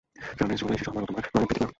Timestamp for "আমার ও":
0.91-1.07